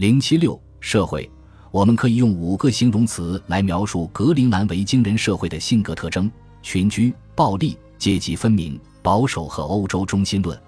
[0.00, 1.30] 零七六社会，
[1.70, 10.58] 我们可以用五个形容词来描述格陵兰维京人社会的性格特征：群居、暴力、阶级分明、保守和欧洲中心论。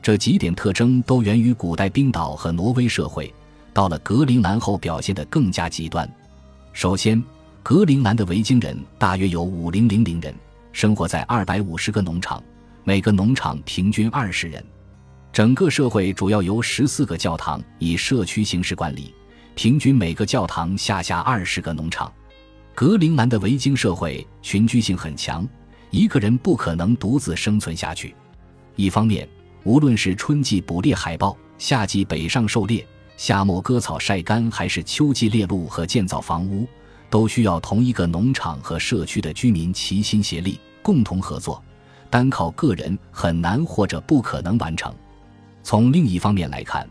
[0.00, 3.34] 这几点特征都源于古代冰岛和挪威社会，
[3.72, 6.08] 到了格陵兰后表现得更加极端。
[6.72, 7.20] 首先，
[7.64, 10.32] 格陵兰的维京人大约有五零零零人，
[10.70, 12.40] 生活在二百五十个农场，
[12.84, 14.64] 每个农场平均二十人。
[15.32, 19.14] 整个社会主要由十四个教堂以社区形式管理，
[19.54, 22.12] 平均每个教堂下辖二十个农场。
[22.74, 25.46] 格陵兰的维京社会群居性很强，
[25.90, 28.14] 一个人不可能独自生存下去。
[28.74, 29.28] 一方面，
[29.64, 32.84] 无论是春季捕猎海豹，夏季北上狩猎，
[33.16, 36.66] 夏末割草晒干，还是秋季猎鹿和建造房屋，
[37.10, 41.62] 都需要同一个农场和社区的居民齐心协力，共同合作。
[42.10, 44.92] 单靠个人很难或者不可能完成。
[45.68, 46.88] 从另一方面来看，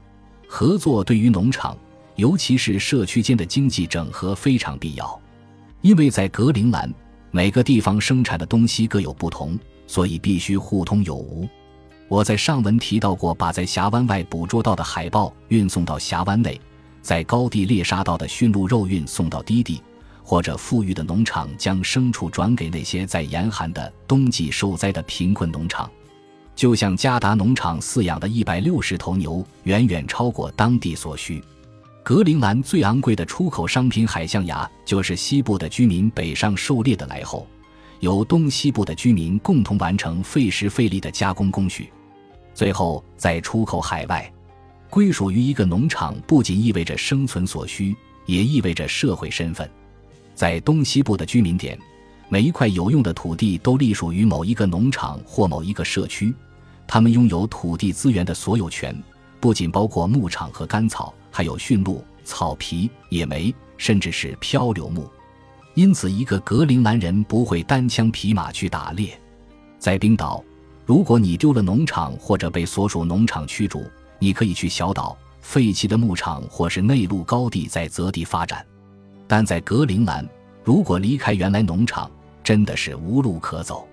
[0.47, 1.75] 合作对于农场，
[2.15, 5.19] 尤其是社区间的经济整合非常必要，
[5.81, 6.87] 因为在格陵兰，
[7.31, 11.49] 每个地方生产的东西各有不同，所以必须互通有无。
[12.07, 16.61] 我在上文提到过，把在峡湾外捕捉到的海豹运送到峡湾内，
[17.01, 19.81] 在高地猎杀到的驯鹿肉运送到低地，
[20.21, 25.89] 或者富裕的农场将牲畜转给那些在严寒的冬季受灾的贫困农场。
[26.57, 31.41] 就像加达农场饲养的一百六十头牛，远远超过当地所需。
[32.01, 37.45] 格陵兰最昂贵的出口商品海象牙，就是西部的居民北上狩猎的来后，
[37.99, 41.93] 由东西部的居民共同完成费时费力的加工工序。
[42.55, 44.33] 最后再出口海外，
[44.89, 49.69] 归属于一个农场不仅意味着生存所需，也意味着社会身份。
[50.33, 51.77] 在东西部的居民点，
[52.29, 56.33] 每一块有用的土地都隶属于某一个农场或某一个社区，
[56.87, 58.95] 他们拥有土地资源的所有权，
[59.39, 65.09] 不仅包括牧场和干草，还有驯鹿、草皮、野莓，甚至是漂流木。
[65.73, 69.19] 因此，一个格陵兰人不会单枪匹马去打猎。
[69.77, 70.43] 在冰岛。
[70.85, 73.83] 如果你丢了农场或者被所属农场驱逐，
[74.19, 78.65] 你可以去小岛、废弃的牧场或是内陆高地再择地发展。
[79.27, 80.25] 但在格陵兰，
[80.63, 82.09] 如果离开原来农场，
[82.41, 83.85] 真的是无路可走。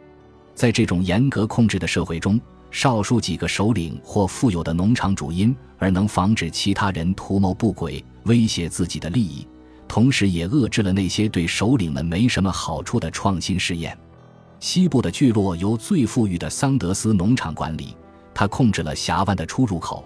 [0.54, 2.40] 在这种严格控制的社会中，
[2.74, 9.46] 少数几个首领或富有的农场主因而能防止其他人图谋不轨、威胁自己的利益，
[9.86, 13.96] 同时也遏制了那些对首领们没什么好处的创新试验。
[14.58, 17.96] 西部的聚落由最富裕的桑德斯农场管理，
[18.34, 20.02] 他控制了峡湾的出入口；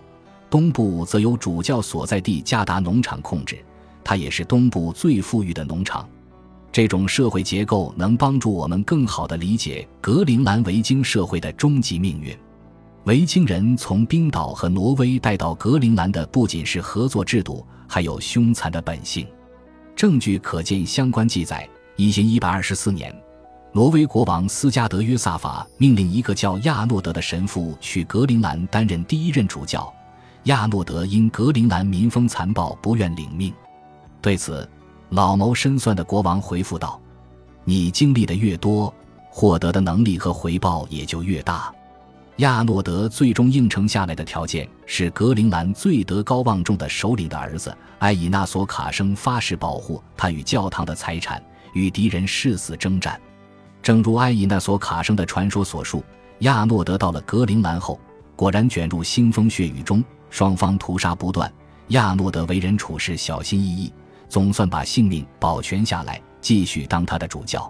[0.51, 3.59] 东部则由主教所在地加达农场控制，
[4.05, 6.07] 它也是东部最富裕的农场。
[6.71, 12.37] 这种社会结构能帮助我们更好地理解格陵兰维京社会的终极命运。
[13.09, 19.27] 维京人从冰岛和挪威带到格陵兰的不仅是合作制度，还有凶残的本性。
[19.97, 23.11] 证据可见相关记载：一千一百二十四年。
[23.73, 29.91] 挪威国王斯加德约萨法命令一个叫亚诺德的神父去格陵兰担任第一任主教。
[30.43, 33.51] 亚诺德因格陵兰民风残暴，不愿领命。
[34.21, 34.69] 对此，
[35.09, 37.01] 老谋深算的国王回复道
[37.65, 38.93] ：“你经历的越多，
[39.31, 41.73] 获得的能力和回报也就越大。”
[42.39, 53.21] 亚诺德最终应承下来的条件是，格陵兰最德高望重的首领的儿子埃以纳索卡生发誓保护他与教堂的财产，与敌人誓死征战。
[53.83, 56.05] 正如埃伊纳索卡生的传说所述，
[56.41, 57.99] 亚诺德到了格陵兰后，
[58.37, 61.53] 果然卷入腥风血雨中，双方屠杀不断。
[61.89, 63.93] 亚诺德为人处事小心翼翼，
[64.29, 67.69] 总算把性命保全下来，继续当他的主教。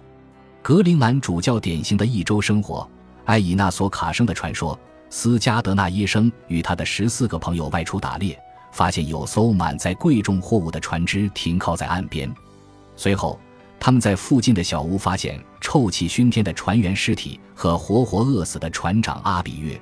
[0.60, 2.86] 格陵兰主教典型的一周生活，
[3.28, 4.78] 埃以纳索卡生的传说：
[5.08, 8.38] 斯加德纳医生与他的十四个朋友外出打猎，
[8.72, 12.30] 发现有艘满载贵重货物的船只停靠在岸边，
[12.96, 13.38] 随后。
[13.80, 19.80] 他们在附近的小屋发现臭气熏天的船员尸体和活活饿死的船长阿比约。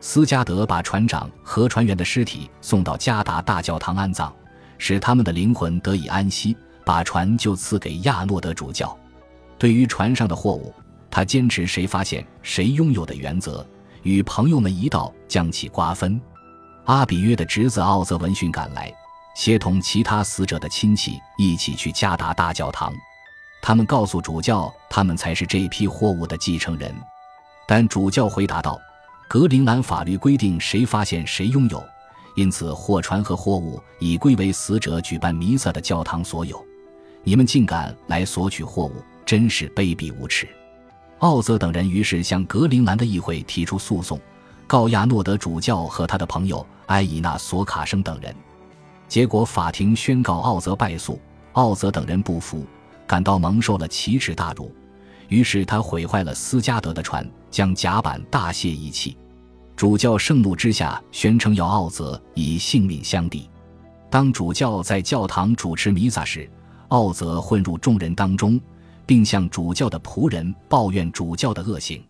[0.00, 4.32] 斯加德把船长和船员的尸体送到加达大教堂安葬，
[4.76, 8.98] 使他们的灵魂得以安息，把船就赐给亚诺德主教。
[9.56, 10.74] 对于船上的货物，
[11.10, 13.66] 他坚持谁发现谁拥有的原则，
[14.02, 16.20] 与朋友们一道将其瓜分。
[16.84, 18.92] 阿比约的侄子奥泽闻讯赶来，
[19.34, 22.92] 协同其他死者的亲戚一起去加达大教堂。
[23.60, 26.94] 他们告诉主教，他们才是这批货物的继承人，
[27.66, 28.80] 但主教回答道
[29.28, 31.84] ：“格陵兰法律规定谁发现谁拥有，
[32.36, 36.64] 因此货船和货物已归为死者举办弥撒的教堂所有。
[37.24, 40.48] 你们竟敢来索取货物，真是卑鄙无耻！”
[41.18, 44.20] 奥泽等人于是向格陵兰的议会提出诉讼，
[44.68, 48.34] 告亚诺德主教和他的朋友埃伊纳索卡生等人。
[49.08, 51.20] 结果法庭宣告奥泽败诉，
[51.52, 52.64] 奥泽等人不服，
[53.06, 54.72] 感到蒙受了奇耻大辱，
[55.28, 59.16] 于是他毁坏了斯加德的船，将甲板大卸一气。
[59.74, 63.48] 主教盛怒之下，宣称要奥泽以性命相抵。
[64.08, 66.48] 当主教在教堂主持弥撒时，
[66.88, 68.60] 奥泽混入众人当中，
[69.08, 72.04] 并向主教的仆人抱怨主教的恶行。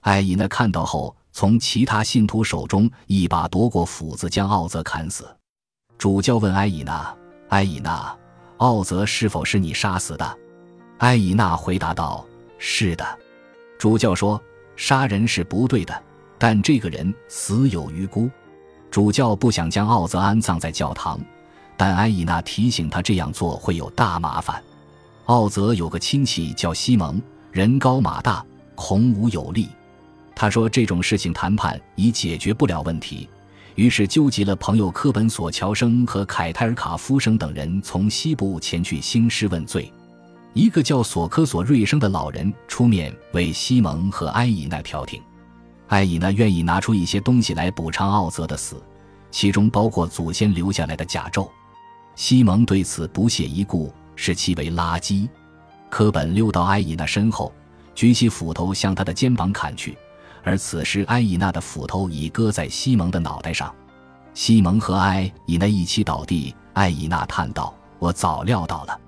[0.00, 5.24] 艾伊娜看到后，从其他信徒手中一把夺过斧子，将奥泽砍死。
[5.96, 7.14] 主教问艾伊娜
[7.48, 8.12] ：“艾伊娜，
[8.56, 10.38] 奥泽是否是你杀死的？”
[10.98, 12.26] 艾伊娜回答道
[12.58, 13.06] ：“是的。”
[13.78, 14.42] 主教说
[14.74, 16.02] ：“杀人是不对的，
[16.38, 18.28] 但这个人死有余辜。”
[18.90, 21.20] 主教不想将奥泽安葬在教堂。
[21.76, 24.60] 但埃伊娜提醒他这样做会有大麻烦。
[25.26, 27.20] 奥泽有个亲戚叫西蒙，
[27.52, 29.68] 人高马大，孔武有力。
[30.34, 33.28] 他说这种事情谈判已解决不了问题，
[33.76, 39.92] 于是纠集了朋友科本索乔生和凯泰尔卡夫生等人，从西部前去兴师问罪。
[40.54, 45.22] 一个叫索科索瑞生的老人出面为西蒙和埃以娜调停。
[45.88, 48.82] 埃以娜愿意拿出一些东西来补偿奥泽的死，
[49.30, 51.48] 其中包括祖先留下来的甲胄。
[52.16, 55.28] 西蒙对此不屑一顾，视其为垃圾。
[55.90, 57.52] 科本溜到埃伊娜身后，
[57.94, 59.96] 举起斧头向他的肩膀砍去，
[60.42, 63.74] 而此时埃伊娜的斧头已搁在西蒙的脑袋上。
[64.34, 66.54] 西蒙和埃伊娜一起倒地。
[66.74, 68.98] 埃伊娜叹道：“我早料到了。”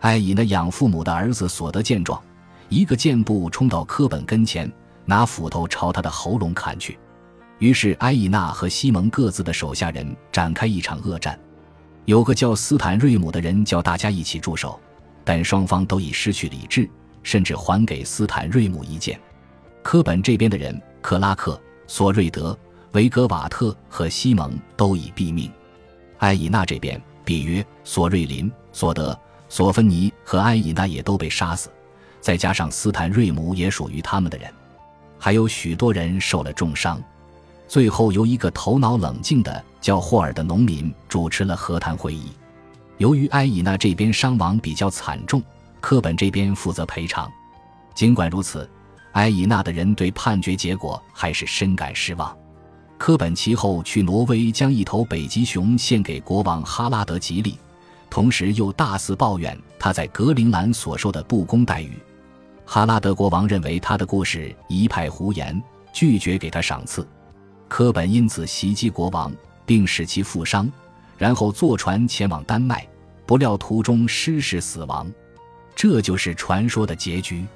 [0.00, 2.18] 埃伊娜养父母的儿子索德见状，
[2.70, 4.72] 一个箭步冲到科本跟前，
[5.04, 6.98] 拿斧头朝他的喉咙砍去。
[7.58, 11.38] 于是埃伊娜和西蒙各自的手下人展开一场恶战。
[12.04, 14.78] 有个叫斯坦瑞姆的人叫大家一起驻守，
[15.24, 16.88] 但双方都已失去理智，
[17.22, 19.18] 甚至还给斯坦瑞姆一剑。
[19.82, 22.58] 科本这边的人克拉克、索瑞德、
[22.92, 25.50] 维格瓦特和西蒙都已毙命。
[26.18, 29.16] 埃以纳这边，比约、索瑞林、索德、
[29.48, 31.70] 索芬尼和埃以纳也都被杀死，
[32.20, 34.52] 再加上斯坦瑞姆也属于他们的人，
[35.18, 37.00] 还有许多人受了重伤。
[37.72, 42.26] 最后由一个头脑冷静的叫霍尔的农民主持了和谈会议。
[42.98, 45.42] 由于埃以娜这边伤亡比较惨重，
[45.80, 47.32] 科本这边负责赔偿。
[47.94, 48.68] 尽管如此，
[49.12, 52.36] 埃以娜的人对判决结果还是深感失望。
[52.98, 57.58] 科本其后去挪威将一头北极熊献给国王哈拉德吉利，
[58.10, 61.92] 同时又大肆抱怨他在格陵兰所受的不公待遇。
[62.66, 65.58] 哈拉德国王认为他的故事一派胡言，
[65.90, 67.08] 拒绝给他赏赐。
[67.72, 69.32] 科本因此袭击国王，
[69.64, 70.70] 并使其负伤，
[71.16, 72.86] 然后坐船前往丹麦，
[73.24, 75.10] 不料途中失事死亡。
[75.74, 77.46] 这就是传说的结局。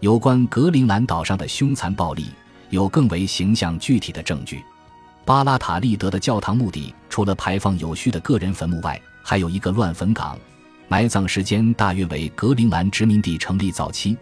[0.00, 2.28] 有关格陵兰岛上的凶残暴力，
[2.70, 4.64] 有更为形象具体的证据。
[5.26, 10.38] 巴拉塔利德的教堂墓地，除了排放有序的个人坟墓外，还有一个乱坟岗，
[10.88, 14.16] 埋葬时间大约为格陵兰殖民地成立早期。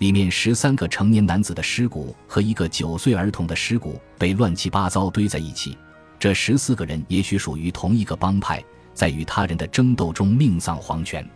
[0.00, 5.76] 里面十三个成年男子的尸骨和一个九岁儿童的尸骨被乱七八糟堆在一起。
[6.18, 8.64] 这十四个人也许属于同一个帮派，
[8.94, 11.28] 在与他人的争斗中命丧黄泉。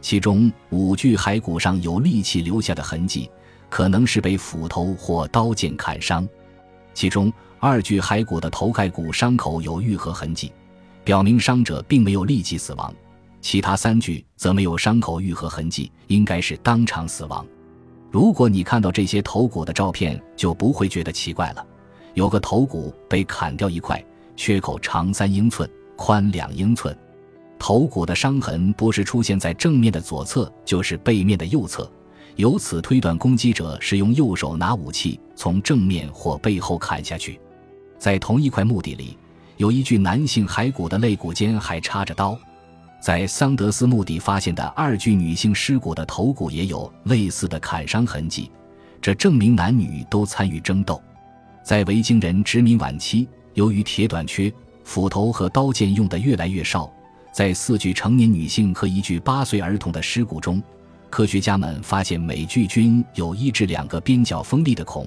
[0.00, 3.30] 其中五具骸骨上有利器留下的痕迹，
[3.68, 6.28] 可能是被斧头或刀剑砍伤。
[6.92, 10.52] 其中二具骸骨的头盖骨伤口有愈合痕迹，
[11.04, 12.92] 表明伤者并没有立即死亡。
[13.40, 17.46] 其他三具则没有伤口愈合痕迹，应该是当场死亡。
[18.10, 21.64] 如果你看到这些头骨的照片，就不会觉得奇怪了。
[22.14, 26.96] 有个头骨被砍掉一块，缺口长三英寸，宽两英寸。
[27.56, 31.88] 头骨的伤痕不是出现在正面的左侧，就是背面的右侧。
[32.36, 37.38] 由此推断，攻击者是用右手拿武器从正面或背后砍下去。
[37.98, 39.16] 在同一块墓地里，
[39.56, 42.36] 有一具男性骸骨的肋骨间还插着刀。
[43.00, 48.50] 在桑德斯墓地发现的二具女性尸骨的头骨也有类似的砍伤痕迹，
[49.00, 51.00] 这证明男女都参与争斗。
[51.64, 54.52] 在维京人殖民晚期，由于铁短缺，
[54.84, 56.92] 斧头和刀剑用得越来越少。
[57.32, 60.62] 在四具成年女性和一具八岁儿童的尸骨中，
[61.08, 65.06] 科学家们发现每具均有一至两个边角锋利的孔，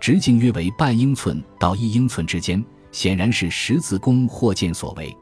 [0.00, 5.14] 直径约为半英寸到一英寸之间，显然是十字弓或箭所为。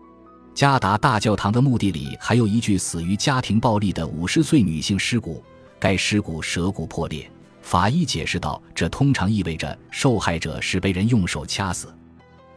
[0.56, 5.44] 加达大教堂的墓地里还有一具死于家庭暴力的五十岁女性尸骨，
[5.78, 7.30] 该尸骨舌骨破裂。
[7.60, 11.94] 法医解释道：“这通常意味着受害者是被人用手掐死。”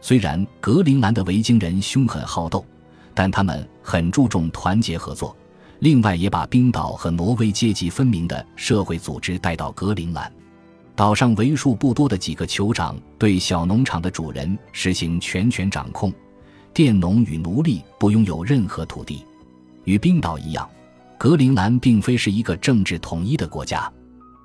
[0.00, 2.64] 虽然格陵兰的维京人凶狠好斗，
[3.12, 5.36] 但他们很注重团结合作。
[5.80, 10.32] 另外，也把冰岛和挪威阶级分明的社会组织带到格陵兰
[10.96, 11.34] 岛上。
[11.34, 16.10] 为数不多的几个酋长对小农场的主人实行全权掌控。
[16.72, 19.24] 佃农与奴隶不拥有任何土地。
[19.84, 20.68] 与冰岛一样，
[21.18, 23.90] 格陵兰并非是一个政治统一的国家，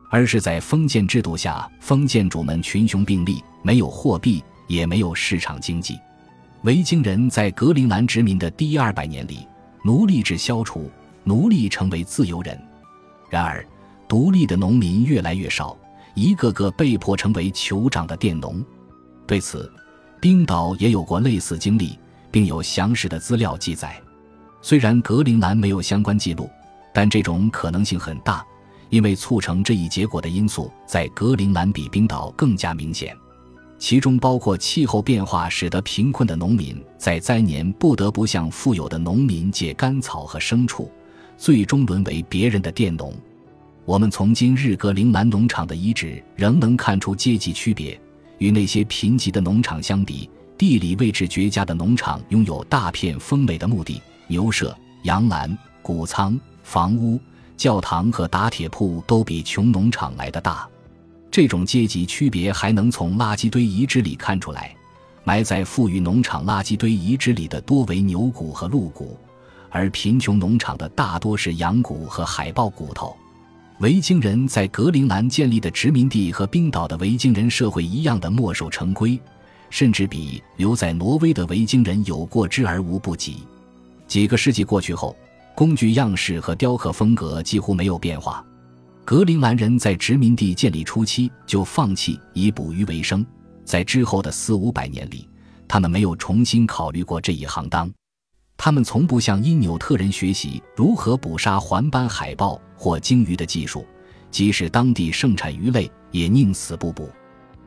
[0.09, 5.99] 而是在封建制度下，封建主们群雄并立，没有货币，也没有市场经济。
[6.63, 9.47] 维京人在格陵兰殖民的第二百年里，
[9.83, 10.89] 奴隶制消除，
[11.23, 12.59] 奴隶成为自由人。
[13.29, 13.63] 然而，
[14.07, 15.77] 独立的农民越来越少，
[16.15, 18.63] 一个个被迫成为酋长的佃农。
[19.27, 19.71] 对此，
[20.19, 21.99] 冰岛也有过类似经历，
[22.35, 23.97] 并有详实的资料记载。
[24.61, 26.49] 虽然格陵兰没有相关记录，
[26.93, 28.45] 但这种可能性很大，
[28.89, 33.15] 因为促成这一结果的因素在格陵兰比冰岛更加明显。
[33.79, 40.91] 其中包括气候变化使得贫困的农民在灾年不得不向富有的农民借干草和牲畜，
[41.37, 43.13] 最终沦为别人的佃农。
[43.85, 47.97] 我们从今日格陵兰农场的遗址仍能看出阶级区别。
[48.39, 57.19] 与那些贫瘠的农场相比，地理位置绝佳的农场拥有大片丰美的牧地、牛舍、羊栏、谷仓、房屋、
[57.57, 60.67] 教堂和打铁铺都比穷农场来的大。
[61.29, 64.73] 这种阶级区别还能从垃圾堆遗址里看出来。
[65.27, 69.17] 埋在富裕农场垃圾堆遗址里的多为牛骨和鹿骨，
[69.71, 73.17] 而贫穷农场的大多是羊骨和海豹骨头。
[73.79, 79.19] 维京人在格陵兰建立的殖民地和冰岛的维京人社会一样的墨守成规，
[79.69, 83.43] 甚至比留在挪威的维京人有过之而无不及。
[84.07, 85.15] 几个世纪过去后，
[85.55, 88.45] 工具样式和雕刻风格几乎没有变化。
[89.03, 93.25] 格陵兰人在殖民地建立初期就放弃以捕鱼为生，
[93.63, 95.27] 在之后的四五百年里，
[95.67, 97.91] 他们没有重新考虑过这一行当。
[98.57, 103.85] 他们从不向因纽特人学习如何捕杀环斑海豹或鲸鱼的技术，
[104.31, 107.09] 即使当地盛产鱼类，也宁死不捕。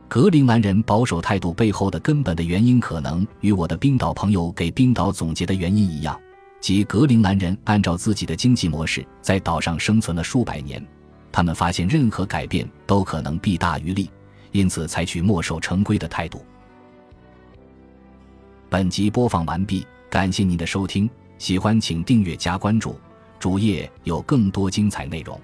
[0.08, 6.18] 格陵兰人保守态度背后的根本的原因，可能与我的冰岛朋友给冰岛总结的原因一样，
[6.60, 10.82] 即格陵兰人按照自己的经济模式在岛上生存了数百年。
[11.30, 14.10] 他们发现任何改变都可能弊大于利，
[14.52, 16.42] 因此采取墨守成规的态度。
[18.70, 22.98] 本集播放完毕，感谢您的收听，喜欢请订阅加关注，
[23.38, 25.38] 主页有更多精彩内容。